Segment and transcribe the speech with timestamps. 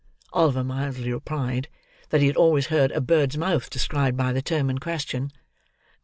[0.33, 1.67] Oliver mildly replied,
[2.09, 5.31] that he had always heard a bird's mouth described by the term in question.